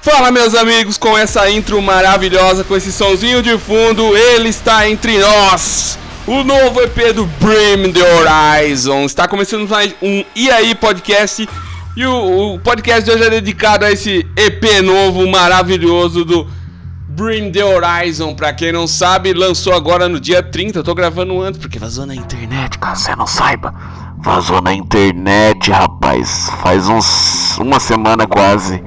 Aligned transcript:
Fala 0.00 0.30
meus 0.30 0.54
amigos, 0.54 0.96
com 0.96 1.18
essa 1.18 1.50
intro 1.50 1.82
maravilhosa, 1.82 2.62
com 2.62 2.76
esse 2.76 2.92
somzinho 2.92 3.42
de 3.42 3.58
fundo, 3.58 4.16
ele 4.16 4.48
está 4.48 4.88
entre 4.88 5.18
nós. 5.18 5.98
O 6.26 6.44
novo 6.44 6.80
EP 6.80 7.12
do 7.12 7.26
Brim 7.26 7.92
the 7.92 8.02
Horizon 8.02 9.04
está 9.04 9.26
começando 9.28 9.68
um 10.02 10.24
E 10.34 10.50
aí 10.50 10.74
podcast. 10.74 11.48
E 11.96 12.06
o, 12.06 12.54
o, 12.54 12.58
podcast 12.60 13.04
de 13.04 13.10
hoje 13.10 13.24
é 13.24 13.30
dedicado 13.30 13.84
a 13.84 13.90
esse 13.90 14.26
EP 14.36 14.82
novo 14.84 15.26
maravilhoso 15.28 16.24
do 16.24 16.46
Brim 17.16 17.50
the 17.50 17.64
Horizon. 17.64 18.34
Pra 18.34 18.52
quem 18.52 18.70
não 18.70 18.86
sabe, 18.86 19.32
lançou 19.32 19.72
agora 19.72 20.06
no 20.06 20.20
dia 20.20 20.42
30. 20.42 20.80
Eu 20.80 20.84
tô 20.84 20.94
gravando 20.94 21.40
antes 21.40 21.58
porque 21.58 21.78
vazou 21.78 22.04
na 22.04 22.14
internet, 22.14 22.78
caso 22.78 23.04
você 23.04 23.16
não 23.16 23.26
saiba. 23.26 23.74
Vazou 24.18 24.60
na 24.60 24.74
internet, 24.74 25.70
rapaz. 25.70 26.50
Faz 26.62 26.86
uns 26.90 27.56
uma 27.56 27.80
semana 27.80 28.26
quase. 28.26 28.82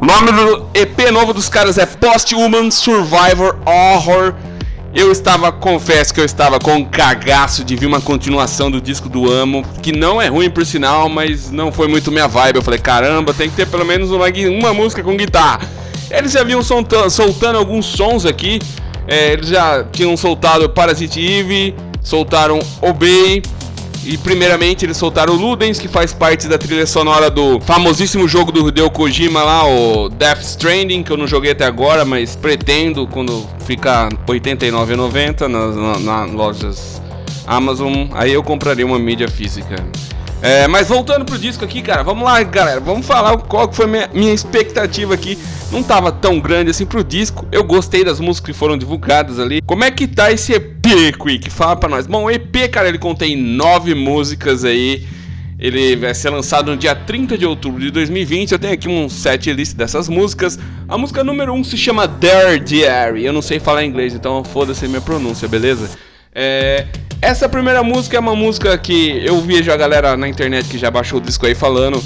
O 0.00 0.06
nome 0.06 0.32
do 0.32 0.70
EP 0.72 1.10
novo 1.12 1.34
dos 1.34 1.50
caras 1.50 1.76
é 1.76 1.84
Post-Human 1.84 2.70
Survivor 2.70 3.58
Horror. 3.66 4.34
Eu 4.94 5.12
estava, 5.12 5.52
confesso 5.52 6.14
que 6.14 6.20
eu 6.20 6.24
estava 6.24 6.58
com 6.58 6.72
um 6.72 6.84
cagaço 6.84 7.62
de 7.62 7.76
ver 7.76 7.86
uma 7.86 8.00
continuação 8.00 8.70
do 8.70 8.80
disco 8.80 9.08
do 9.08 9.30
Amo, 9.30 9.62
que 9.82 9.92
não 9.92 10.20
é 10.20 10.28
ruim 10.28 10.48
por 10.48 10.64
sinal, 10.64 11.10
mas 11.10 11.50
não 11.50 11.70
foi 11.70 11.86
muito 11.88 12.10
minha 12.10 12.26
vibe. 12.26 12.56
Eu 12.56 12.62
falei, 12.62 12.80
caramba, 12.80 13.34
tem 13.34 13.50
que 13.50 13.54
ter 13.54 13.68
pelo 13.68 13.84
menos 13.84 14.10
uma, 14.10 14.26
uma 14.28 14.72
música 14.72 15.02
com 15.02 15.14
guitarra. 15.14 15.68
Eles 16.10 16.32
já 16.32 16.42
vinham 16.42 16.62
soltando, 16.62 17.56
alguns 17.56 17.86
sons 17.86 18.26
aqui. 18.26 18.58
É, 19.06 19.32
eles 19.32 19.48
já 19.48 19.84
tinham 19.84 20.16
soltado 20.16 20.68
Parasite 20.68 21.20
Eve, 21.20 21.74
soltaram 22.02 22.58
Obey, 22.80 23.42
e 24.04 24.16
primeiramente 24.16 24.84
eles 24.84 24.96
soltaram 24.96 25.34
Ludens, 25.34 25.78
que 25.78 25.86
faz 25.86 26.12
parte 26.12 26.48
da 26.48 26.56
trilha 26.56 26.86
sonora 26.86 27.30
do 27.30 27.60
famosíssimo 27.60 28.26
jogo 28.26 28.50
do 28.50 28.68
Hideo 28.68 28.90
Kojima 28.90 29.42
lá, 29.42 29.66
o 29.66 30.08
Death 30.08 30.40
Stranding, 30.40 31.02
que 31.02 31.12
eu 31.12 31.16
não 31.16 31.26
joguei 31.26 31.52
até 31.52 31.64
agora, 31.64 32.04
mas 32.04 32.34
pretendo 32.34 33.06
quando 33.06 33.46
ficar 33.66 34.08
R$ 34.08 34.18
89,90 34.26 35.46
nas, 35.48 35.76
nas, 35.76 36.02
nas 36.02 36.30
lojas 36.32 37.02
Amazon, 37.46 38.06
aí 38.12 38.32
eu 38.32 38.42
compraria 38.42 38.86
uma 38.86 38.98
mídia 38.98 39.28
física. 39.28 39.76
É, 40.42 40.66
mas 40.66 40.88
voltando 40.88 41.24
pro 41.24 41.36
disco 41.36 41.64
aqui, 41.64 41.82
cara, 41.82 42.02
vamos 42.02 42.24
lá, 42.24 42.42
galera, 42.42 42.80
vamos 42.80 43.04
falar 43.04 43.36
qual 43.36 43.70
foi 43.70 43.86
minha, 43.86 44.08
minha 44.14 44.32
expectativa 44.32 45.12
aqui. 45.12 45.38
Não 45.70 45.84
tava 45.84 46.10
tão 46.10 46.40
grande 46.40 46.70
assim 46.70 46.84
pro 46.84 47.04
disco. 47.04 47.46
Eu 47.52 47.62
gostei 47.62 48.04
das 48.04 48.18
músicas 48.18 48.52
que 48.52 48.58
foram 48.58 48.76
divulgadas 48.76 49.38
ali. 49.38 49.62
Como 49.62 49.84
é 49.84 49.90
que 49.90 50.08
tá 50.08 50.32
esse 50.32 50.52
EP, 50.52 51.16
Quick? 51.16 51.48
Fala 51.48 51.76
pra 51.76 51.88
nós. 51.88 52.08
Bom, 52.08 52.24
o 52.24 52.30
EP, 52.30 52.68
cara, 52.70 52.88
ele 52.88 52.98
contém 52.98 53.36
nove 53.36 53.94
músicas 53.94 54.64
aí. 54.64 55.06
Ele 55.60 55.94
vai 55.94 56.12
ser 56.12 56.30
lançado 56.30 56.72
no 56.72 56.76
dia 56.76 56.96
30 56.96 57.38
de 57.38 57.46
outubro 57.46 57.80
de 57.80 57.90
2020. 57.92 58.50
Eu 58.50 58.58
tenho 58.58 58.74
aqui 58.74 58.88
um 58.88 59.08
set 59.08 59.52
list 59.52 59.76
dessas 59.76 60.08
músicas. 60.08 60.58
A 60.88 60.98
música 60.98 61.22
número 61.22 61.52
1 61.52 61.56
um 61.56 61.62
se 61.62 61.76
chama 61.76 62.08
Dare 62.08 62.58
Diary. 62.58 63.24
Eu 63.24 63.32
não 63.32 63.42
sei 63.42 63.60
falar 63.60 63.84
inglês, 63.84 64.12
então 64.12 64.42
foda-se 64.42 64.88
minha 64.88 65.00
pronúncia, 65.00 65.46
beleza? 65.46 65.90
É, 66.34 66.86
essa 67.22 67.48
primeira 67.48 67.82
música 67.84 68.16
é 68.16 68.20
uma 68.20 68.34
música 68.34 68.76
que 68.78 69.24
eu 69.24 69.40
vejo 69.40 69.70
a 69.70 69.76
galera 69.76 70.16
na 70.16 70.28
internet 70.28 70.68
que 70.68 70.78
já 70.78 70.90
baixou 70.90 71.18
o 71.18 71.22
disco 71.22 71.46
aí 71.46 71.54
falando. 71.54 72.02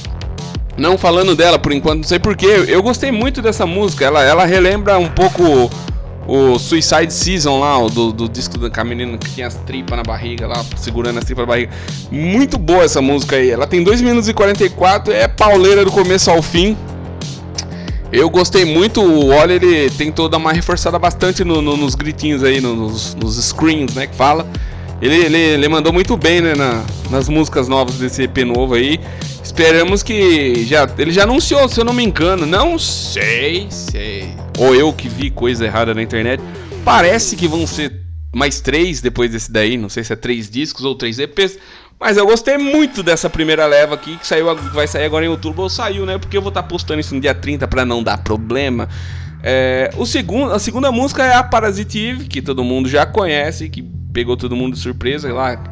Não 0.76 0.98
falando 0.98 1.36
dela 1.36 1.58
por 1.58 1.72
enquanto, 1.72 1.98
não 1.98 2.08
sei 2.08 2.18
porquê. 2.18 2.64
Eu 2.66 2.82
gostei 2.82 3.12
muito 3.12 3.40
dessa 3.40 3.64
música. 3.64 4.04
Ela, 4.04 4.22
ela 4.22 4.44
relembra 4.44 4.98
um 4.98 5.08
pouco 5.08 5.70
o 6.26 6.58
Suicide 6.58 7.12
Season 7.12 7.60
lá, 7.60 7.78
o 7.78 7.88
do, 7.88 8.12
do 8.12 8.28
disco 8.28 8.58
da 8.58 8.84
menina 8.84 9.16
que 9.18 9.30
tinha 9.30 9.46
as 9.46 9.54
tripas 9.54 9.96
na 9.96 10.02
barriga 10.02 10.46
lá, 10.46 10.64
segurando 10.76 11.18
as 11.18 11.24
tripas 11.24 11.46
na 11.46 11.52
barriga. 11.52 11.72
Muito 12.10 12.58
boa 12.58 12.84
essa 12.84 13.00
música 13.00 13.36
aí. 13.36 13.50
Ela 13.50 13.66
tem 13.66 13.82
2 13.82 14.00
minutos 14.00 14.28
e 14.28 14.34
44, 14.34 15.12
é 15.12 15.28
pauleira 15.28 15.84
do 15.84 15.92
começo 15.92 16.30
ao 16.30 16.42
fim. 16.42 16.76
Eu 18.10 18.30
gostei 18.30 18.64
muito, 18.64 19.00
o 19.02 19.34
Oli 19.34 19.54
ele 19.54 19.90
tentou 19.90 20.28
dar 20.28 20.36
uma 20.36 20.52
reforçada 20.52 20.98
bastante 20.98 21.42
no, 21.42 21.60
no, 21.60 21.76
nos 21.76 21.96
gritinhos 21.96 22.44
aí, 22.44 22.60
nos, 22.60 23.14
nos 23.16 23.36
screens, 23.44 23.92
né, 23.94 24.06
que 24.06 24.14
fala. 24.14 24.46
Ele, 25.02 25.16
ele, 25.16 25.36
ele 25.36 25.68
mandou 25.68 25.92
muito 25.92 26.16
bem 26.16 26.40
né, 26.40 26.54
na, 26.54 26.84
nas 27.10 27.28
músicas 27.28 27.68
novas 27.68 27.96
desse 27.96 28.22
EP 28.22 28.38
novo 28.38 28.74
aí. 28.74 29.00
Esperamos 29.44 30.02
que 30.02 30.64
já. 30.64 30.88
Ele 30.96 31.12
já 31.12 31.24
anunciou, 31.24 31.68
se 31.68 31.78
eu 31.78 31.84
não 31.84 31.92
me 31.92 32.02
engano. 32.02 32.46
Não 32.46 32.78
sei, 32.78 33.66
sei. 33.70 34.34
Ou 34.58 34.74
eu 34.74 34.90
que 34.90 35.06
vi 35.06 35.30
coisa 35.30 35.66
errada 35.66 35.94
na 35.94 36.02
internet. 36.02 36.42
Parece 36.82 37.36
que 37.36 37.46
vão 37.46 37.66
ser 37.66 37.92
mais 38.34 38.60
três 38.60 39.02
depois 39.02 39.30
desse 39.30 39.52
daí. 39.52 39.76
Não 39.76 39.90
sei 39.90 40.02
se 40.02 40.14
é 40.14 40.16
três 40.16 40.48
discos 40.48 40.84
ou 40.86 40.94
três 40.94 41.18
EPs. 41.18 41.58
Mas 42.00 42.16
eu 42.16 42.26
gostei 42.26 42.56
muito 42.56 43.02
dessa 43.02 43.28
primeira 43.30 43.66
leva 43.66 43.94
aqui, 43.94 44.16
que 44.16 44.26
saiu, 44.26 44.54
vai 44.72 44.86
sair 44.86 45.04
agora 45.04 45.24
em 45.24 45.28
outubro, 45.28 45.62
ou 45.62 45.68
saiu, 45.68 46.04
né? 46.04 46.18
Porque 46.18 46.36
eu 46.36 46.42
vou 46.42 46.48
estar 46.48 46.62
tá 46.62 46.68
postando 46.68 47.00
isso 47.00 47.14
no 47.14 47.20
dia 47.20 47.34
30 47.34 47.68
para 47.68 47.84
não 47.84 48.02
dar 48.02 48.18
problema. 48.18 48.88
É, 49.42 49.90
o 49.96 50.06
segundo, 50.06 50.52
a 50.52 50.58
segunda 50.58 50.90
música 50.90 51.22
é 51.22 51.34
a 51.34 51.42
Parasitive, 51.42 52.24
que 52.24 52.40
todo 52.40 52.64
mundo 52.64 52.88
já 52.88 53.04
conhece, 53.04 53.68
que 53.68 53.82
pegou 54.12 54.36
todo 54.36 54.56
mundo 54.56 54.74
de 54.74 54.80
surpresa 54.80 55.32
lá. 55.32 55.62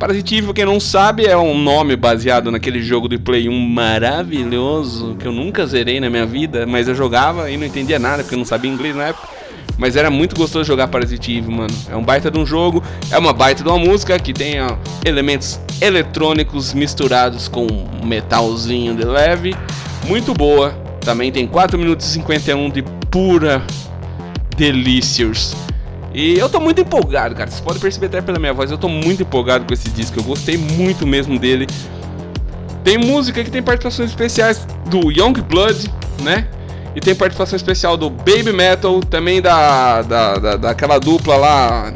Parasitive, 0.00 0.46
pra 0.46 0.54
quem 0.54 0.64
não 0.64 0.80
sabe, 0.80 1.26
é 1.26 1.36
um 1.36 1.58
nome 1.58 1.94
baseado 1.94 2.50
naquele 2.50 2.82
jogo 2.82 3.06
de 3.06 3.18
Play 3.18 3.50
1 3.50 3.52
maravilhoso 3.52 5.14
que 5.16 5.28
eu 5.28 5.30
nunca 5.30 5.66
zerei 5.66 6.00
na 6.00 6.08
minha 6.08 6.24
vida, 6.24 6.66
mas 6.66 6.88
eu 6.88 6.94
jogava 6.94 7.50
e 7.50 7.58
não 7.58 7.66
entendia 7.66 7.98
nada 7.98 8.22
porque 8.22 8.34
eu 8.34 8.38
não 8.38 8.46
sabia 8.46 8.70
inglês 8.70 8.96
na 8.96 9.08
época. 9.08 9.28
Mas 9.76 9.96
era 9.96 10.08
muito 10.08 10.34
gostoso 10.34 10.64
jogar 10.64 10.88
Parasitive, 10.88 11.50
mano. 11.50 11.74
É 11.90 11.94
um 11.94 12.02
baita 12.02 12.30
de 12.30 12.38
um 12.38 12.46
jogo, 12.46 12.82
é 13.10 13.18
uma 13.18 13.34
baita 13.34 13.62
de 13.62 13.68
uma 13.68 13.78
música 13.78 14.18
que 14.18 14.32
tem 14.32 14.62
ó, 14.62 14.78
elementos 15.04 15.60
eletrônicos 15.82 16.72
misturados 16.72 17.46
com 17.46 17.66
metalzinho 18.02 18.94
de 18.94 19.04
leve. 19.04 19.54
Muito 20.06 20.32
boa. 20.32 20.70
Também 21.02 21.30
tem 21.30 21.46
4 21.46 21.78
minutos 21.78 22.06
e 22.06 22.12
51 22.12 22.70
de 22.70 22.82
pura 23.10 23.62
delícias. 24.56 25.54
E 26.12 26.38
eu 26.38 26.48
tô 26.48 26.58
muito 26.58 26.80
empolgado, 26.80 27.34
cara. 27.34 27.50
Vocês 27.50 27.60
podem 27.60 27.80
perceber 27.80 28.06
até 28.06 28.20
pela 28.20 28.38
minha 28.38 28.52
voz, 28.52 28.70
eu 28.70 28.78
tô 28.78 28.88
muito 28.88 29.22
empolgado 29.22 29.64
com 29.64 29.72
esse 29.72 29.88
disco. 29.90 30.18
Eu 30.18 30.24
gostei 30.24 30.56
muito 30.56 31.06
mesmo 31.06 31.38
dele. 31.38 31.66
Tem 32.82 32.98
música 32.98 33.44
que 33.44 33.50
tem 33.50 33.62
participações 33.62 34.10
especiais 34.10 34.66
do 34.86 35.10
Young 35.10 35.34
Blood, 35.42 35.92
né? 36.22 36.48
E 36.94 37.00
tem 37.00 37.14
participação 37.14 37.56
especial 37.56 37.96
do 37.96 38.10
Baby 38.10 38.52
Metal, 38.52 39.00
também 39.00 39.40
da, 39.40 40.02
da, 40.02 40.34
da, 40.34 40.56
daquela 40.56 40.98
dupla 40.98 41.36
lá. 41.36 41.92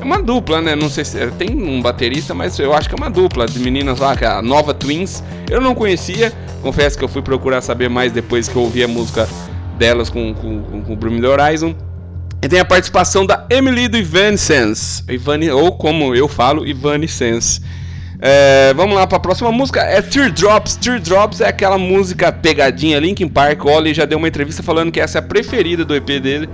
É 0.00 0.04
uma 0.04 0.20
dupla, 0.20 0.60
né? 0.60 0.74
Não 0.74 0.90
sei 0.90 1.04
se. 1.04 1.20
É, 1.20 1.26
tem 1.26 1.50
um 1.50 1.80
baterista, 1.80 2.34
mas 2.34 2.58
eu 2.58 2.72
acho 2.72 2.88
que 2.88 2.94
é 2.94 2.98
uma 2.98 3.10
dupla 3.10 3.46
de 3.46 3.60
meninas 3.60 4.00
lá, 4.00 4.16
que 4.16 4.24
é 4.24 4.28
a 4.28 4.42
Nova 4.42 4.74
Twins. 4.74 5.22
Eu 5.48 5.60
não 5.60 5.74
conhecia, 5.74 6.32
confesso 6.60 6.98
que 6.98 7.04
eu 7.04 7.08
fui 7.08 7.22
procurar 7.22 7.60
saber 7.60 7.88
mais 7.88 8.10
depois 8.10 8.48
que 8.48 8.56
eu 8.56 8.62
ouvi 8.62 8.82
a 8.82 8.88
música 8.88 9.28
delas 9.78 10.10
com, 10.10 10.34
com, 10.34 10.62
com, 10.62 10.82
com 10.82 10.92
o 10.92 10.96
Brim 10.96 11.24
Horizon. 11.24 11.72
E 12.42 12.48
tem 12.48 12.58
a 12.58 12.64
participação 12.64 13.24
da 13.24 13.46
Emily 13.48 13.86
do 13.86 13.96
Evanescence, 13.96 15.04
Ivani, 15.08 15.48
ou 15.48 15.70
como 15.76 16.12
eu 16.12 16.26
falo, 16.26 16.66
Evanescence. 16.66 17.60
É, 18.20 18.74
vamos 18.74 18.96
lá 18.96 19.06
para 19.06 19.18
a 19.18 19.20
próxima 19.20 19.52
música, 19.52 19.80
é 19.80 20.02
Teardrops. 20.02 20.74
Teardrops 20.74 21.40
é 21.40 21.46
aquela 21.46 21.78
música 21.78 22.32
pegadinha, 22.32 22.98
Linkin 22.98 23.28
Park. 23.28 23.64
O 23.64 23.68
Oli 23.68 23.94
já 23.94 24.04
deu 24.04 24.18
uma 24.18 24.26
entrevista 24.26 24.60
falando 24.60 24.90
que 24.90 25.00
essa 25.00 25.18
é 25.18 25.20
a 25.20 25.22
preferida 25.22 25.84
do 25.84 25.94
EP 25.94 26.20
dele. 26.20 26.48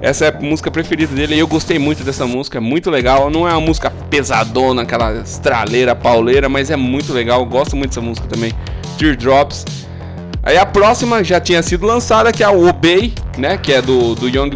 Essa 0.00 0.24
é 0.24 0.28
a 0.28 0.40
música 0.40 0.70
preferida 0.70 1.14
dele 1.14 1.34
e 1.34 1.38
eu 1.40 1.46
gostei 1.46 1.78
muito 1.78 2.02
dessa 2.02 2.26
música, 2.26 2.56
é 2.56 2.60
muito 2.60 2.88
legal. 2.88 3.28
Não 3.28 3.46
é 3.46 3.52
uma 3.52 3.60
música 3.60 3.90
pesadona, 3.90 4.80
aquela 4.80 5.12
estraleira, 5.20 5.94
pauleira, 5.94 6.48
mas 6.48 6.70
é 6.70 6.76
muito 6.76 7.12
legal. 7.12 7.40
Eu 7.40 7.46
gosto 7.46 7.76
muito 7.76 7.90
dessa 7.90 8.00
música 8.00 8.26
também. 8.26 8.52
Teardrops. 8.96 9.87
Aí 10.48 10.56
a 10.56 10.64
próxima 10.64 11.22
já 11.22 11.38
tinha 11.38 11.62
sido 11.62 11.86
lançada, 11.86 12.32
que 12.32 12.42
é 12.42 12.48
o 12.48 12.66
Obey, 12.66 13.12
né? 13.36 13.58
Que 13.58 13.74
é 13.74 13.82
do, 13.82 14.14
do 14.14 14.30
Young 14.30 14.48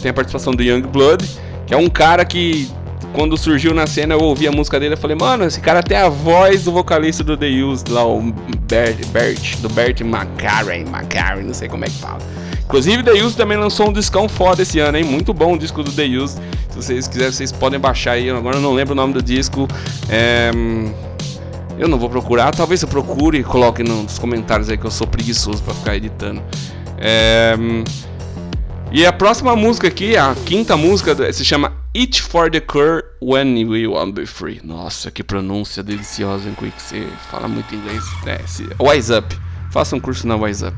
tem 0.00 0.10
a 0.10 0.14
participação 0.14 0.52
do 0.52 0.62
Young 0.62 0.82
Blood, 0.82 1.28
que 1.66 1.74
é 1.74 1.76
um 1.76 1.88
cara 1.88 2.24
que 2.24 2.70
quando 3.12 3.36
surgiu 3.36 3.74
na 3.74 3.84
cena 3.84 4.14
eu 4.14 4.20
ouvi 4.20 4.46
a 4.46 4.52
música 4.52 4.78
dele 4.78 4.94
e 4.94 4.96
falei, 4.96 5.16
mano, 5.16 5.42
esse 5.44 5.60
cara 5.60 5.82
tem 5.82 5.96
a 5.96 6.08
voz 6.08 6.62
do 6.62 6.70
vocalista 6.70 7.24
do 7.24 7.36
The 7.36 7.48
Used, 7.48 7.90
lá 7.90 8.06
o 8.06 8.32
Bert, 8.68 9.04
Bert 9.08 9.56
do 9.56 9.68
Bert 9.68 10.02
McCarran, 10.02 10.82
McCarran, 10.82 11.42
não 11.42 11.54
sei 11.54 11.68
como 11.68 11.84
é 11.84 11.88
que 11.88 11.98
fala. 11.98 12.20
Inclusive 12.64 13.02
The 13.02 13.14
Used 13.14 13.36
também 13.36 13.58
lançou 13.58 13.88
um 13.88 13.92
discão 13.92 14.28
foda 14.28 14.62
esse 14.62 14.78
ano, 14.78 14.98
hein? 14.98 15.04
Muito 15.04 15.34
bom 15.34 15.54
o 15.54 15.58
disco 15.58 15.82
do 15.82 15.90
The 15.90 16.04
Used. 16.04 16.40
Se 16.70 16.76
vocês 16.76 17.08
quiserem, 17.08 17.32
vocês 17.32 17.50
podem 17.50 17.80
baixar 17.80 18.12
aí. 18.12 18.30
Agora 18.30 18.58
eu 18.58 18.62
não 18.62 18.72
lembro 18.72 18.92
o 18.92 18.96
nome 18.96 19.12
do 19.12 19.20
disco. 19.20 19.66
É... 20.08 20.52
Eu 21.78 21.88
não 21.88 21.98
vou 21.98 22.08
procurar, 22.08 22.54
talvez 22.54 22.82
eu 22.82 22.88
procure 22.88 23.38
e 23.38 23.44
coloque 23.44 23.82
nos 23.82 24.18
comentários 24.18 24.70
aí 24.70 24.78
que 24.78 24.84
eu 24.84 24.90
sou 24.90 25.06
preguiçoso 25.06 25.62
para 25.62 25.74
ficar 25.74 25.96
editando. 25.96 26.42
É... 26.98 27.56
E 28.92 29.04
a 29.04 29.12
próxima 29.12 29.56
música 29.56 29.88
aqui, 29.88 30.16
a 30.16 30.36
quinta 30.46 30.76
música, 30.76 31.32
se 31.32 31.44
chama 31.44 31.72
Eat 31.92 32.22
for 32.22 32.48
the 32.48 32.60
Cure 32.60 33.02
When 33.20 33.66
We 33.66 33.88
Want 33.88 34.14
Be 34.14 34.24
Free. 34.24 34.60
Nossa, 34.62 35.10
que 35.10 35.24
pronúncia 35.24 35.82
deliciosa, 35.82 36.48
hein, 36.48 36.54
Quick? 36.56 36.80
Você 36.80 37.04
fala 37.28 37.48
muito 37.48 37.74
inglês. 37.74 38.04
É, 38.24 38.38
se... 38.46 38.68
Wise 38.80 39.12
Up. 39.12 39.36
Faça 39.72 39.96
um 39.96 40.00
curso 40.00 40.28
na 40.28 40.36
Wise 40.36 40.66
Up. 40.66 40.76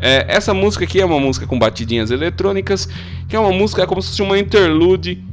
É, 0.00 0.26
essa 0.28 0.52
música 0.52 0.84
aqui 0.84 1.00
é 1.00 1.04
uma 1.06 1.18
música 1.18 1.46
com 1.46 1.58
batidinhas 1.58 2.10
eletrônicas, 2.10 2.86
que 3.28 3.34
é 3.34 3.40
uma 3.40 3.52
música 3.52 3.82
é 3.82 3.86
como 3.86 4.02
se 4.02 4.10
fosse 4.10 4.22
uma 4.22 4.38
interlude 4.38 5.24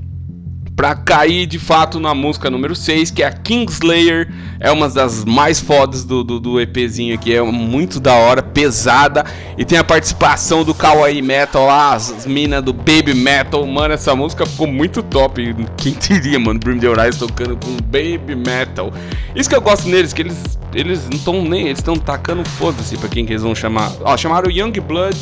Pra 0.76 0.94
cair 0.94 1.46
de 1.46 1.58
fato 1.58 2.02
na 2.02 2.14
música 2.14 2.50
número 2.50 2.76
6, 2.76 3.10
que 3.10 3.24
é 3.24 3.28
a 3.28 3.32
Kingslayer. 3.32 4.30
É 4.60 4.70
uma 4.70 4.90
das 4.90 5.24
mais 5.24 5.58
fodas 5.58 6.04
do, 6.04 6.22
do, 6.22 6.38
do, 6.38 6.60
EPzinho 6.60 7.16
aqui. 7.16 7.34
É 7.34 7.42
muito 7.42 7.98
da 7.98 8.14
hora, 8.14 8.44
pesada. 8.44 9.24
E 9.58 9.64
tem 9.64 9.78
a 9.78 9.86
participação 9.86 10.66
do 10.66 10.74
Kawaii 10.74 11.22
Metal 11.22 11.66
lá, 11.66 11.94
as 11.94 12.26
minas 12.26 12.62
do 12.62 12.74
Baby 12.74 13.14
Metal. 13.14 13.66
Mano, 13.66 13.94
essa 13.94 14.14
música 14.14 14.46
ficou 14.46 14.68
muito 14.68 15.02
top. 15.02 15.56
Quem 15.78 15.94
diria, 15.94 16.38
mano, 16.38 16.60
Brim 16.60 16.78
The 16.78 16.90
Horizon 16.90 17.28
tocando 17.28 17.56
com 17.56 17.78
Baby 17.84 18.36
Metal. 18.36 18.92
Isso 19.34 19.48
que 19.48 19.56
eu 19.56 19.62
gosto 19.62 19.88
neles, 19.88 20.12
que 20.12 20.24
eles, 20.24 20.60
eles 20.74 21.08
não 21.08 21.18
estão 21.18 21.42
nem. 21.42 21.68
Eles 21.68 21.80
estão 21.80 21.96
tacando 21.96 22.44
foda-se 22.44 22.98
pra 22.98 23.08
quem 23.08 23.26
que 23.26 23.32
eles 23.32 23.44
vão 23.44 23.56
chamar. 23.56 23.94
Ó, 24.02 24.18
chamaram 24.18 24.52
Young 24.52 24.74
Blood, 24.82 25.18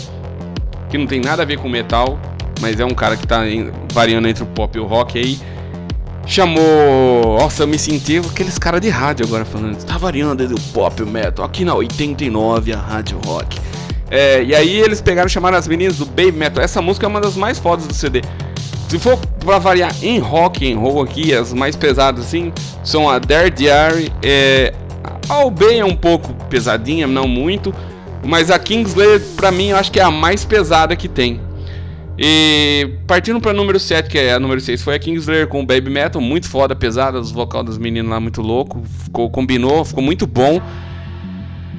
que 0.89 0.97
não 0.97 1.05
tem 1.05 1.21
nada 1.21 1.43
a 1.43 1.45
ver 1.45 1.59
com 1.59 1.69
metal 1.69 2.17
mas 2.61 2.79
é 2.79 2.85
um 2.85 2.93
cara 2.93 3.15
que 3.17 3.27
tá 3.27 3.41
variando 3.91 4.27
entre 4.27 4.43
o 4.43 4.47
pop 4.47 4.77
e 4.77 4.81
o 4.81 4.85
rock 4.85 5.17
aí. 5.17 5.39
Chamou. 6.25 7.37
Nossa, 7.39 7.63
eu 7.63 7.67
me 7.67 7.77
senti 7.77 8.17
aqueles 8.17 8.57
caras 8.57 8.79
de 8.79 8.89
rádio 8.89 9.25
agora 9.25 9.43
falando. 9.43 9.83
Tá 9.83 9.97
variando 9.97 10.43
entre 10.43 10.55
o 10.55 10.59
pop 10.73 10.99
e 10.99 11.03
o 11.03 11.07
metal. 11.07 11.45
Aqui 11.45 11.65
na 11.65 11.75
89, 11.75 12.73
a 12.73 12.77
rádio 12.77 13.19
rock. 13.25 13.59
É, 14.09 14.43
e 14.43 14.53
aí 14.53 14.79
eles 14.79 15.01
pegaram 15.01 15.27
e 15.27 15.29
chamaram 15.29 15.57
as 15.57 15.67
meninas 15.67 15.97
do 15.97 16.05
Baby 16.05 16.33
Metal. 16.33 16.63
Essa 16.63 16.81
música 16.81 17.05
é 17.05 17.09
uma 17.09 17.19
das 17.19 17.35
mais 17.35 17.59
fodas 17.59 17.87
do 17.87 17.93
CD. 17.93 18.21
Se 18.87 18.99
for 18.99 19.17
pra 19.39 19.57
variar 19.57 19.91
em 20.03 20.19
rock 20.19 20.71
and 20.71 20.77
roll 20.77 21.01
aqui, 21.01 21.33
as 21.33 21.51
mais 21.51 21.75
pesadas 21.75 22.25
assim, 22.25 22.53
são 22.83 23.09
a 23.09 23.17
Dare 23.17 23.49
Diary. 23.49 24.13
É, 24.21 24.71
a 25.27 25.43
Obey 25.43 25.79
é 25.79 25.85
um 25.85 25.95
pouco 25.95 26.33
pesadinha, 26.47 27.07
não 27.07 27.27
muito. 27.27 27.73
Mas 28.23 28.51
a 28.51 28.59
Kingslayer, 28.59 29.19
pra 29.35 29.51
mim, 29.51 29.69
eu 29.69 29.77
acho 29.77 29.91
que 29.91 29.99
é 29.99 30.03
a 30.03 30.11
mais 30.11 30.45
pesada 30.45 30.95
que 30.95 31.07
tem. 31.07 31.41
E 32.17 32.97
partindo 33.07 33.41
para 33.41 33.53
número 33.53 33.79
7, 33.79 34.09
que 34.09 34.17
é 34.17 34.33
a 34.33 34.39
número 34.39 34.61
6, 34.61 34.83
foi 34.83 34.95
a 34.95 34.99
Kingslayer 34.99 35.47
com 35.47 35.61
o 35.61 35.65
Baby 35.65 35.89
Metal, 35.89 36.21
muito 36.21 36.47
foda, 36.47 36.75
pesada, 36.75 37.19
os 37.19 37.31
vocal 37.31 37.63
dos 37.63 37.77
meninos 37.77 38.11
lá 38.11 38.19
muito 38.19 38.41
louco, 38.41 38.83
ficou 39.03 39.29
combinou, 39.29 39.83
ficou 39.83 40.03
muito 40.03 40.27
bom. 40.27 40.61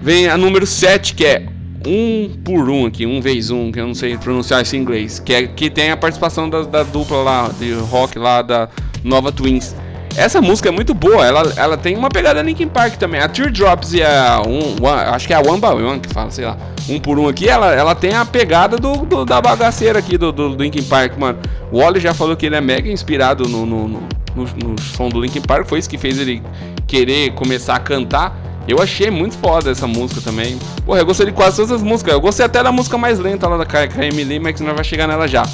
Vem 0.03 0.29
a 0.29 0.37
número 0.37 0.67
7, 0.67 1.15
que 1.15 1.25
é 1.25 1.47
um 1.87 2.31
por 2.45 2.69
um 2.69 2.87
aqui, 2.87 3.07
um 3.07 3.21
vez 3.21 3.51
um, 3.51 3.71
que 3.71 3.79
eu 3.79 3.87
não 3.87 3.95
sei 3.95 4.17
pronunciar 4.17 4.63
isso 4.63 4.75
em 4.75 4.81
inglês, 4.81 5.21
que 5.21 5.33
é 5.33 5.47
que 5.47 5.71
tem 5.71 5.91
a 5.91 5.97
participação 5.97 6.49
da, 6.49 6.63
da 6.63 6.83
dupla 6.83 7.19
lá 7.19 7.49
de 7.59 7.73
rock 7.73 8.19
lá 8.19 8.43
da 8.43 8.69
Nova 9.05 9.31
Twins. 9.31 9.75
Essa 10.17 10.41
música 10.41 10.69
é 10.69 10.73
muito 10.73 10.95
boa, 10.95 11.27
ela, 11.27 11.53
ela 11.57 11.77
tem 11.77 11.97
uma 11.97 12.09
pegada 12.09 12.41
Linkin 12.41 12.69
Park 12.69 12.97
também. 12.97 13.21
A 13.21 13.29
Teardrops 13.29 13.93
e 13.93 14.03
a 14.03 14.41
um, 14.47 14.77
one, 14.85 15.01
acho 15.11 15.27
que 15.27 15.33
é 15.33 15.37
a 15.37 15.41
One 15.41 15.61
by 15.61 15.67
One 15.67 15.99
que 15.99 16.09
fala, 16.09 16.31
sei 16.31 16.45
lá, 16.45 16.57
um 16.89 17.01
por 17.01 17.19
um 17.19 17.27
aqui, 17.27 17.49
ela, 17.49 17.75
ela 17.75 17.95
tem 17.95 18.15
a 18.15 18.25
pegada 18.25 18.77
do, 18.77 18.99
do 18.99 19.25
da 19.25 19.41
bagaceira 19.41 19.99
aqui 19.99 20.17
do, 20.17 20.31
do, 20.31 20.51
do, 20.51 20.63
Linkin 20.63 20.85
Park, 20.85 21.19
mano. 21.19 21.39
O 21.73 21.79
Wally 21.79 21.99
já 21.99 22.15
falou 22.15 22.37
que 22.37 22.47
ele 22.47 22.55
é 22.55 22.61
mega 22.61 22.91
inspirado 22.91 23.49
no, 23.49 23.67
no, 23.67 23.89
no, 23.89 24.01
no, 24.37 24.81
som 24.81 25.09
do 25.09 25.21
Linkin 25.21 25.41
Park, 25.41 25.67
foi 25.67 25.81
isso 25.81 25.91
que 25.91 25.99
fez 25.99 26.19
ele 26.19 26.43
querer 26.87 27.33
começar 27.33 27.75
a 27.75 27.81
cantar. 27.81 28.39
Eu 28.69 28.81
achei 28.81 29.11
muito 29.11 29.37
foda 29.37 29.71
essa 29.71 29.87
música 29.87 30.21
também. 30.23 30.59
Porra, 30.87 31.01
eu 31.01 31.07
gostei 31.07 31.27
de 31.27 31.33
quase 31.33 31.57
todas 31.57 31.73
as 31.73 31.83
músicas. 31.83 32.15
Eu 32.15 32.21
gostei 32.21 32.47
até 32.47 32.63
da 32.63 32.73
música 32.73 32.97
mais 32.97 33.19
lenta 33.19 33.47
lá 33.47 33.63
da 33.63 33.67
Emily, 34.07 34.39
mas 34.39 34.59
nós 34.61 34.75
vai 34.75 34.85
chegar 34.85 35.07
nela 35.07 35.29
já. 35.29 35.45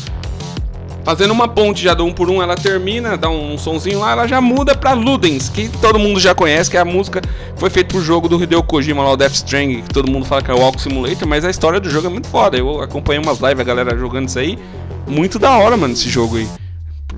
Fazendo 1.04 1.32
uma 1.32 1.48
ponte 1.48 1.82
já 1.82 1.94
do 1.94 2.04
um 2.04 2.12
por 2.12 2.28
um, 2.28 2.42
ela 2.42 2.54
termina, 2.56 3.16
dá 3.16 3.28
um 3.30 3.56
sonzinho 3.56 4.00
lá, 4.00 4.12
ela 4.12 4.26
já 4.26 4.40
muda 4.40 4.74
pra 4.74 4.92
Ludens, 4.92 5.48
que 5.48 5.68
todo 5.80 5.98
mundo 5.98 6.20
já 6.20 6.34
conhece, 6.34 6.70
que 6.70 6.76
é 6.76 6.80
a 6.80 6.84
música 6.84 7.20
que 7.20 7.28
foi 7.56 7.70
feita 7.70 7.90
pro 7.92 8.02
jogo 8.02 8.28
do 8.28 8.42
Hideo 8.42 8.62
Kojima 8.62 9.02
lá, 9.02 9.12
o 9.12 9.16
Death 9.16 9.32
Stranding, 9.32 9.82
que 9.82 9.94
todo 9.94 10.10
mundo 10.10 10.26
fala 10.26 10.42
que 10.42 10.50
é 10.50 10.54
o 10.54 10.58
Walk 10.58 10.80
Simulator, 10.80 11.26
mas 11.26 11.44
a 11.44 11.50
história 11.50 11.80
do 11.80 11.88
jogo 11.88 12.06
é 12.06 12.10
muito 12.10 12.28
foda. 12.28 12.56
Eu 12.56 12.82
acompanhei 12.82 13.22
umas 13.22 13.38
lives, 13.40 13.60
a 13.60 13.64
galera 13.64 13.96
jogando 13.96 14.28
isso 14.28 14.38
aí. 14.38 14.58
Muito 15.06 15.38
da 15.38 15.56
hora, 15.56 15.76
mano, 15.76 15.94
esse 15.94 16.08
jogo 16.08 16.36
aí. 16.36 16.46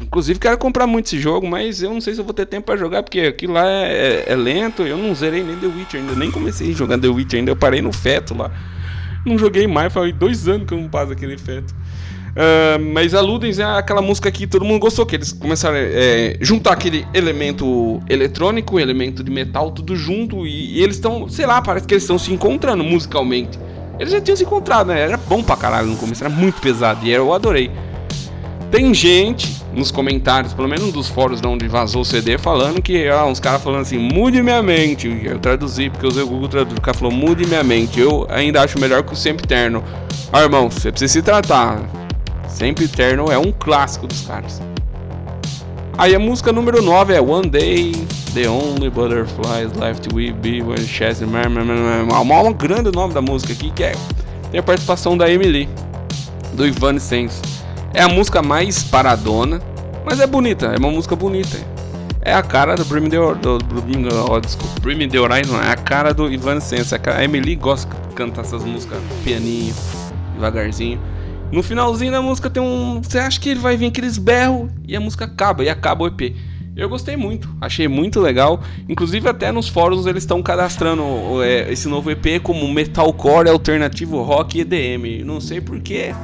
Inclusive 0.01 0.39
quero 0.39 0.57
comprar 0.59 0.87
muito 0.87 1.07
esse 1.07 1.19
jogo, 1.19 1.47
mas 1.47 1.83
eu 1.83 1.93
não 1.93 2.01
sei 2.01 2.15
se 2.15 2.21
eu 2.21 2.25
vou 2.25 2.33
ter 2.33 2.47
tempo 2.47 2.67
para 2.67 2.77
jogar, 2.77 3.03
porque 3.03 3.21
aquilo 3.21 3.55
lá 3.55 3.67
é, 3.67 4.25
é, 4.27 4.33
é, 4.33 4.37
lento, 4.37 4.83
eu 4.83 4.97
não 4.97 5.15
zerei 5.15 5.43
nem 5.43 5.57
The 5.57 5.67
Witcher 5.67 6.01
ainda, 6.01 6.15
nem 6.15 6.31
comecei 6.31 6.73
jogar 6.73 6.99
The 6.99 7.09
Witcher 7.09 7.41
ainda, 7.41 7.51
eu 7.51 7.57
parei 7.57 7.83
no 7.83 7.93
feto 7.93 8.37
lá. 8.37 8.51
Não 9.25 9.39
joguei 9.39 9.67
mais, 9.67 9.93
faz 9.93 10.13
dois 10.15 10.49
anos 10.49 10.67
que 10.67 10.75
eu 10.75 10.79
não 10.79 10.89
passo 10.89 11.13
aquele 11.13 11.39
feto. 11.39 11.75
Uh, 12.33 12.81
mas 12.95 13.13
a 13.13 13.21
Ludens 13.21 13.59
é 13.59 13.65
aquela 13.65 14.01
música 14.01 14.31
que 14.31 14.47
todo 14.47 14.65
mundo 14.65 14.81
gostou, 14.81 15.05
que 15.05 15.17
eles 15.17 15.33
começaram 15.33 15.77
a 15.77 15.81
é, 15.81 16.37
juntar 16.41 16.73
aquele 16.73 17.07
elemento 17.13 18.01
eletrônico, 18.09 18.81
elemento 18.81 19.23
de 19.23 19.31
metal, 19.31 19.71
tudo 19.71 19.95
junto, 19.95 20.47
e, 20.47 20.79
e 20.79 20.83
eles 20.83 20.97
estão, 20.97 21.29
sei 21.29 21.45
lá, 21.45 21.61
parece 21.61 21.87
que 21.87 21.93
eles 21.93 22.05
estão 22.05 22.19
se 22.19 22.33
encontrando 22.33 22.83
musicalmente. 22.83 23.59
Eles 23.99 24.13
já 24.13 24.21
tinham 24.21 24.37
se 24.37 24.45
encontrado, 24.45 24.89
né? 24.89 25.01
Era 25.01 25.19
bom 25.19 25.43
pra 25.43 25.57
caralho 25.57 25.89
no 25.89 25.97
começo, 25.97 26.25
era 26.25 26.33
muito 26.33 26.59
pesado, 26.61 27.05
e 27.05 27.13
eu 27.13 27.35
adorei. 27.35 27.71
Tem 28.71 28.95
gente 28.95 29.63
nos 29.75 29.91
comentários, 29.91 30.55
pelo 30.55 30.67
menos 30.67 30.91
dos 30.91 31.07
fóruns 31.07 31.43
onde 31.45 31.69
vazou 31.69 32.01
o 32.01 32.05
CD, 32.07 32.39
falando 32.39 32.81
que, 32.81 33.07
ó, 33.11 33.27
uns 33.27 33.39
caras 33.39 33.63
falando 33.63 33.83
assim, 33.83 33.99
mude 33.99 34.43
minha 34.43 34.63
mente. 34.63 35.21
Eu 35.23 35.39
traduzi, 35.39 35.91
porque 35.91 36.07
eu 36.07 36.11
usei 36.11 36.23
o 36.23 36.27
Google 36.27 36.49
Tradutor, 36.49 36.79
o 36.79 36.81
cara 36.81 36.97
falou, 36.97 37.13
mude 37.13 37.47
minha 37.47 37.63
mente. 37.63 38.01
Eu 38.01 38.27
ainda 38.31 38.63
acho 38.63 38.79
melhor 38.79 39.03
que 39.03 39.13
o 39.13 39.17
Sempre 39.17 39.45
Eterno. 39.45 39.85
Ah, 40.33 40.41
irmão, 40.41 40.71
você 40.71 40.91
precisa 40.91 41.13
se 41.13 41.23
tratar. 41.23 41.83
Sempre 42.53 42.85
Eternal 42.85 43.33
é 43.33 43.39
um 43.39 43.51
clássico 43.51 44.07
dos 44.07 44.21
caras. 44.23 44.61
Aí 45.97 46.15
a 46.15 46.19
música 46.19 46.53
número 46.53 46.83
9 46.83 47.15
é 47.15 47.21
One 47.21 47.49
Day, 47.49 47.93
The 48.35 48.49
Only 48.49 48.89
Butterflies 48.91 49.73
Left 49.79 50.09
We 50.15 50.33
Be 50.33 50.63
When 50.63 50.87
Chester 50.87 51.27
Um 51.29 52.53
grande 52.53 52.91
nome 52.93 53.15
da 53.15 53.21
música 53.21 53.53
aqui 53.53 53.71
que 53.71 53.85
é 53.85 53.93
tem 54.51 54.61
a 54.61 54.63
participação 54.63 55.17
da 55.17 55.31
Emily 55.31 55.69
do 56.53 56.67
Ivan 56.67 56.99
Sense. 56.99 57.41
É 57.95 58.03
a 58.03 58.09
música 58.09 58.43
mais 58.43 58.85
paradona, 58.85 59.61
mas 60.05 60.21
é 60.21 60.27
bonita, 60.27 60.67
é 60.67 60.79
uma 60.79 60.91
música 60.91 61.17
bonita. 61.17 61.59
É 62.21 62.35
a 62.35 62.43
cara 62.43 62.77
do 62.77 62.85
Brim 62.85 63.09
The, 63.09 63.17
do, 63.17 63.59
Brim 64.81 65.09
The 65.09 65.19
Horizon, 65.19 65.61
é 65.61 65.71
a 65.71 65.77
cara 65.77 66.13
do 66.13 66.31
Ivan 66.31 66.61
Sense. 66.61 66.95
A 66.95 67.25
Emily 67.25 67.57
gosta 67.57 67.91
de 68.09 68.15
cantar 68.15 68.43
essas 68.43 68.63
músicas 68.63 68.99
pianinho, 69.25 69.75
devagarzinho. 70.35 71.01
No 71.53 71.63
finalzinho 71.63 72.11
da 72.11 72.23
música 72.23 72.49
tem 72.49 72.63
um. 72.63 73.03
Você 73.03 73.19
acha 73.19 73.39
que 73.39 73.51
ele 73.51 73.61
vai 73.61 73.77
vir 73.77 73.87
aqueles 73.87 74.17
berros 74.17 74.71
e 74.89 74.97
a 74.97 75.01
música 75.01 75.27
acaba, 75.27 75.63
e 75.63 75.69
acaba 75.69 76.05
o 76.05 76.07
EP. 76.07 76.35
Eu 76.75 76.89
gostei 76.89 77.15
muito, 77.15 77.47
achei 77.61 77.87
muito 77.87 78.19
legal. 78.19 78.63
Inclusive, 78.89 79.29
até 79.29 79.53
nos 79.53 79.69
fóruns 79.69 80.07
eles 80.07 80.23
estão 80.23 80.43
cadastrando 80.43 81.05
é, 81.43 81.71
esse 81.71 81.87
novo 81.87 82.11
EP 82.11 82.43
como 82.43 82.67
metalcore 82.73 83.51
alternativo 83.51 84.23
rock 84.23 84.61
EDM. 84.61 85.23
Não 85.27 85.39
sei 85.39 85.61
porquê. 85.61 86.15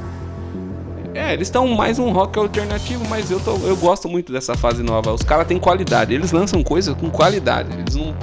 É, 1.13 1.33
eles 1.33 1.47
estão 1.47 1.67
mais 1.67 1.99
um 1.99 2.11
rock 2.11 2.39
alternativo, 2.39 3.07
mas 3.07 3.29
eu, 3.29 3.39
tô, 3.39 3.55
eu 3.57 3.75
gosto 3.77 4.09
muito 4.09 4.33
dessa 4.33 4.55
fase 4.55 4.81
nova. 4.81 5.13
Os 5.13 5.21
caras 5.21 5.45
têm 5.45 5.59
qualidade, 5.59 6.11
eles 6.11 6.31
lançam 6.31 6.63
coisas 6.63 6.95
com 6.95 7.11
qualidade. 7.11 7.69
Eles 7.77 7.95
não 7.95 8.15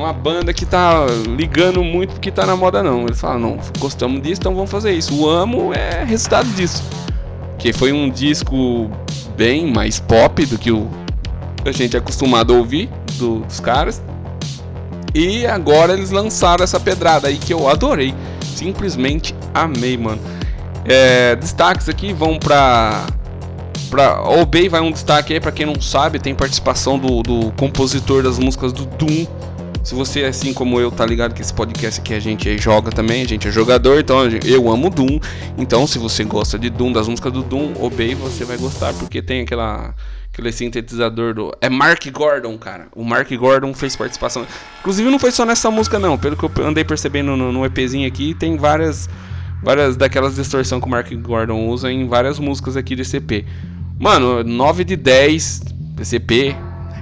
uma 0.00 0.12
banda 0.12 0.52
que 0.52 0.66
tá 0.66 1.06
ligando 1.36 1.82
muito 1.84 2.14
porque 2.14 2.30
tá 2.30 2.46
na 2.46 2.56
moda, 2.56 2.82
não. 2.82 3.02
Eles 3.02 3.20
falam, 3.20 3.38
não, 3.38 3.58
gostamos 3.78 4.22
disso, 4.22 4.40
então 4.40 4.54
vamos 4.54 4.70
fazer 4.70 4.92
isso. 4.92 5.14
O 5.14 5.28
Amo 5.28 5.72
é 5.72 6.04
resultado 6.04 6.48
disso. 6.50 6.82
Que 7.58 7.72
foi 7.72 7.92
um 7.92 8.08
disco 8.08 8.90
bem 9.36 9.72
mais 9.72 10.00
pop 10.00 10.44
do 10.46 10.58
que 10.58 10.72
o 10.72 10.88
a 11.64 11.72
gente 11.72 11.94
é 11.94 11.98
acostumado 11.98 12.54
a 12.54 12.56
ouvir 12.56 12.88
do, 13.18 13.40
dos 13.40 13.60
caras. 13.60 14.02
E 15.14 15.46
agora 15.46 15.92
eles 15.92 16.10
lançaram 16.10 16.64
essa 16.64 16.80
pedrada 16.80 17.28
aí 17.28 17.36
que 17.36 17.52
eu 17.52 17.68
adorei. 17.68 18.14
Simplesmente 18.54 19.34
amei, 19.52 19.96
mano. 19.96 20.20
É, 20.84 21.36
destaques 21.36 21.88
aqui 21.88 22.12
vão 22.12 22.38
pra. 22.38 23.06
Pra 23.90 24.22
Obey 24.22 24.68
vai 24.68 24.80
um 24.80 24.92
destaque 24.92 25.32
aí, 25.32 25.40
pra 25.40 25.50
quem 25.50 25.66
não 25.66 25.80
sabe, 25.80 26.20
tem 26.20 26.32
participação 26.32 26.96
do, 26.96 27.22
do 27.24 27.52
compositor 27.52 28.22
das 28.22 28.38
músicas 28.38 28.72
do 28.72 28.86
Doom 28.86 29.26
se 29.82 29.94
você, 29.94 30.24
assim 30.24 30.52
como 30.52 30.78
eu, 30.78 30.90
tá 30.90 31.06
ligado 31.06 31.34
que 31.34 31.40
esse 31.40 31.52
podcast 31.52 32.00
aqui 32.00 32.12
a 32.12 32.20
gente 32.20 32.58
joga 32.58 32.90
também, 32.90 33.22
a 33.22 33.26
gente 33.26 33.48
é 33.48 33.50
jogador, 33.50 33.98
então 33.98 34.18
eu 34.44 34.70
amo 34.70 34.90
Doom. 34.90 35.18
Então, 35.56 35.86
se 35.86 35.98
você 35.98 36.22
gosta 36.22 36.58
de 36.58 36.68
Doom, 36.68 36.92
das 36.92 37.08
músicas 37.08 37.32
do 37.32 37.42
Doom, 37.42 37.72
Obey, 37.80 38.14
você 38.14 38.44
vai 38.44 38.58
gostar, 38.58 38.92
porque 38.94 39.22
tem 39.22 39.40
aquela 39.40 39.94
aquele 40.32 40.52
sintetizador 40.52 41.34
do. 41.34 41.56
É 41.60 41.68
Mark 41.68 42.06
Gordon, 42.10 42.56
cara. 42.58 42.88
O 42.94 43.02
Mark 43.02 43.30
Gordon 43.32 43.72
fez 43.74 43.96
participação. 43.96 44.46
Inclusive, 44.80 45.10
não 45.10 45.18
foi 45.18 45.30
só 45.30 45.44
nessa 45.44 45.70
música, 45.70 45.98
não. 45.98 46.18
Pelo 46.18 46.36
que 46.36 46.44
eu 46.44 46.66
andei 46.66 46.84
percebendo 46.84 47.36
no, 47.36 47.50
no 47.50 47.64
EPzinho 47.64 48.06
aqui, 48.06 48.34
tem 48.34 48.56
várias 48.56 49.08
várias 49.62 49.96
daquelas 49.96 50.36
distorção 50.36 50.80
que 50.80 50.86
o 50.86 50.90
Mark 50.90 51.12
Gordon 51.12 51.66
usa 51.68 51.92
em 51.92 52.06
várias 52.06 52.38
músicas 52.38 52.76
aqui 52.76 52.96
desse 52.96 53.16
EP. 53.16 53.44
Mano, 53.98 54.42
9 54.42 54.84
de 54.84 54.96
10 54.96 55.60
desse 55.94 56.16
EP 56.16 56.56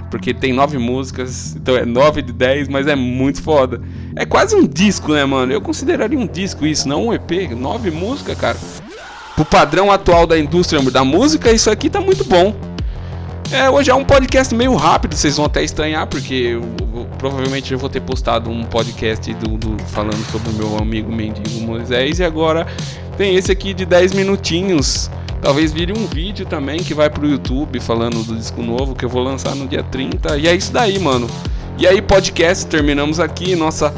porque 0.09 0.33
tem 0.33 0.51
nove 0.51 0.77
músicas, 0.77 1.55
então 1.55 1.75
é 1.75 1.85
nove 1.85 2.21
de 2.21 2.33
dez, 2.33 2.67
mas 2.67 2.87
é 2.87 2.95
muito 2.95 3.41
foda. 3.41 3.81
É 4.15 4.25
quase 4.25 4.55
um 4.55 4.67
disco, 4.67 5.13
né, 5.13 5.23
mano? 5.25 5.51
Eu 5.51 5.61
consideraria 5.61 6.17
um 6.17 6.27
disco 6.27 6.65
isso, 6.65 6.87
não 6.87 7.07
um 7.07 7.13
EP. 7.13 7.51
Nove 7.55 7.91
músicas, 7.91 8.37
cara. 8.37 8.57
Pro 9.35 9.45
padrão 9.45 9.91
atual 9.91 10.27
da 10.27 10.37
indústria 10.37 10.81
da 10.91 11.03
música, 11.03 11.51
isso 11.51 11.69
aqui 11.69 11.89
tá 11.89 12.01
muito 12.01 12.23
bom. 12.25 12.55
É, 13.51 13.67
hoje 13.67 13.89
é 13.89 13.95
um 13.95 14.05
podcast 14.05 14.53
meio 14.53 14.75
rápido, 14.75 15.15
vocês 15.15 15.37
vão 15.37 15.47
até 15.47 15.63
estranhar, 15.63 16.05
porque 16.05 16.35
eu, 16.35 16.61
eu, 16.95 17.07
provavelmente 17.17 17.73
eu 17.73 17.79
vou 17.79 17.89
ter 17.89 17.99
postado 17.99 18.47
um 18.47 18.63
podcast 18.63 19.33
do, 19.33 19.57
do, 19.57 19.83
falando 19.85 20.23
sobre 20.31 20.51
o 20.51 20.53
meu 20.53 20.77
amigo 20.77 21.11
mendigo 21.11 21.59
Moisés, 21.61 22.19
e 22.19 22.23
agora 22.23 22.67
tem 23.17 23.35
esse 23.35 23.51
aqui 23.51 23.73
de 23.73 23.87
10 23.87 24.13
minutinhos 24.13 25.09
Talvez 25.41 25.71
vire 25.71 25.93
um 25.93 26.05
vídeo 26.05 26.45
também 26.45 26.79
que 26.79 26.93
vai 26.93 27.09
pro 27.09 27.27
YouTube 27.27 27.79
falando 27.79 28.23
do 28.23 28.35
disco 28.35 28.61
novo 28.61 28.93
que 28.93 29.05
eu 29.05 29.09
vou 29.09 29.23
lançar 29.23 29.55
no 29.55 29.67
dia 29.67 29.83
30. 29.83 30.37
E 30.37 30.47
é 30.47 30.55
isso 30.55 30.71
daí, 30.71 30.99
mano. 30.99 31.27
E 31.77 31.87
aí, 31.87 32.01
podcast, 32.01 32.65
terminamos 32.67 33.19
aqui 33.19 33.55
nossa 33.55 33.93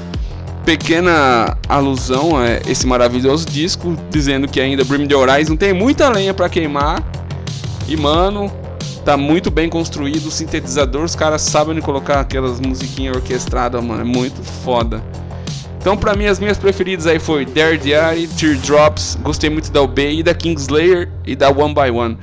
pequena 0.64 1.58
alusão 1.68 2.38
a 2.38 2.70
esse 2.70 2.86
maravilhoso 2.86 3.46
disco, 3.48 3.98
dizendo 4.10 4.48
que 4.48 4.62
ainda 4.62 4.84
Brim 4.84 5.08
the 5.08 5.16
Horizon 5.16 5.56
tem 5.56 5.74
muita 5.74 6.08
lenha 6.10 6.34
para 6.34 6.48
queimar. 6.48 7.04
E 7.88 7.98
mano, 7.98 8.52
tá 9.04 9.18
muito 9.18 9.50
bem 9.50 9.68
construído 9.68 10.28
o 10.28 10.32
sintetizador, 10.32 11.04
os 11.04 11.16
caras 11.16 11.42
sabem 11.42 11.80
colocar 11.82 12.20
aquelas 12.20 12.60
musiquinhas 12.60 13.16
orquestradas, 13.16 13.84
mano, 13.84 14.02
é 14.02 14.06
muito 14.06 14.44
foda. 14.44 15.04
Então, 15.82 15.98
pra 15.98 16.16
mim, 16.16 16.28
as 16.28 16.40
minhas 16.40 16.60
preferidas 16.60 17.08
aí 17.08 17.18
foi 17.18 17.44
Dare 17.44 17.76
Diary, 17.76 18.28
Teardrops, 18.28 19.18
gostei 19.24 19.50
muito 19.50 19.72
da 19.72 19.82
Obey 19.82 20.20
e 20.20 20.24
da 20.24 20.32
Kingslayer 20.32 21.10
e 21.26 21.36
da 21.36 21.50
One 21.50 21.74
by 21.74 21.90
One. 21.90 22.20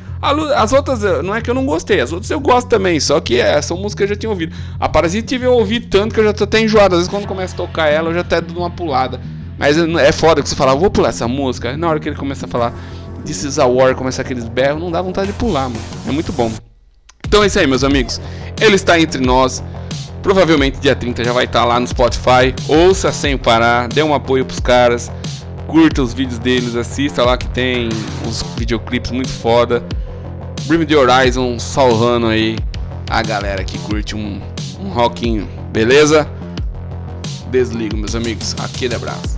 As 0.56 0.72
outras, 0.72 1.00
não 1.24 1.34
é 1.34 1.40
que 1.40 1.50
eu 1.50 1.54
não 1.54 1.66
gostei, 1.66 2.00
as 2.00 2.12
outras 2.12 2.30
eu 2.30 2.38
gosto 2.38 2.68
também, 2.68 3.00
só 3.00 3.20
que 3.20 3.40
é, 3.40 3.60
são 3.60 3.76
músicas 3.76 3.96
que 3.96 4.02
eu 4.04 4.08
já 4.14 4.16
tinha 4.16 4.30
ouvido. 4.30 4.54
A 4.78 4.88
Parasite 4.88 5.34
eu 5.34 5.52
ouvi 5.52 5.80
tanto 5.80 6.14
que 6.14 6.20
eu 6.20 6.24
já 6.24 6.32
tô 6.32 6.44
até 6.44 6.60
enjoado. 6.60 6.94
Às 6.94 7.00
vezes 7.00 7.10
quando 7.10 7.26
começa 7.26 7.52
a 7.54 7.56
tocar 7.56 7.88
ela, 7.88 8.10
eu 8.10 8.14
já 8.14 8.20
até 8.20 8.40
dou 8.40 8.58
uma 8.58 8.70
pulada. 8.70 9.20
Mas 9.58 9.76
é 9.76 10.12
foda 10.12 10.40
que 10.40 10.48
você 10.48 10.54
fala, 10.54 10.76
vou 10.76 10.88
pular 10.88 11.08
essa 11.08 11.26
música. 11.26 11.76
Na 11.76 11.88
hora 11.88 11.98
que 11.98 12.08
ele 12.08 12.16
começa 12.16 12.46
a 12.46 12.48
falar 12.48 12.72
This 13.24 13.42
is 13.42 13.58
a 13.58 13.66
War, 13.66 13.96
começa 13.96 14.22
aqueles 14.22 14.48
berros, 14.48 14.80
não 14.80 14.92
dá 14.92 15.02
vontade 15.02 15.32
de 15.32 15.32
pular, 15.32 15.68
mano. 15.68 15.80
É 16.06 16.12
muito 16.12 16.32
bom. 16.32 16.50
Então 17.26 17.42
é 17.42 17.48
isso 17.48 17.58
aí, 17.58 17.66
meus 17.66 17.82
amigos. 17.82 18.20
Ele 18.60 18.76
está 18.76 19.00
entre 19.00 19.20
nós. 19.20 19.62
Provavelmente 20.28 20.78
dia 20.78 20.94
30 20.94 21.24
já 21.24 21.32
vai 21.32 21.46
estar 21.46 21.64
lá 21.64 21.80
no 21.80 21.86
Spotify. 21.86 22.54
Ouça 22.68 23.10
sem 23.10 23.38
parar, 23.38 23.88
dê 23.88 24.02
um 24.02 24.12
apoio 24.12 24.44
pros 24.44 24.60
caras. 24.60 25.10
Curta 25.66 26.02
os 26.02 26.12
vídeos 26.12 26.38
deles, 26.38 26.76
assista 26.76 27.24
lá 27.24 27.38
que 27.38 27.48
tem 27.48 27.88
uns 28.26 28.42
videoclipes 28.58 29.10
muito 29.10 29.30
foda. 29.30 29.82
Brim 30.66 30.84
the 30.84 30.94
Horizon 30.94 31.58
salvando 31.58 32.26
aí 32.26 32.58
a 33.08 33.22
galera 33.22 33.64
que 33.64 33.78
curte 33.78 34.14
um, 34.14 34.38
um 34.78 34.90
rockinho, 34.90 35.48
beleza? 35.72 36.28
Desligo, 37.50 37.96
meus 37.96 38.14
amigos. 38.14 38.54
Aquele 38.62 38.96
abraço. 38.96 39.37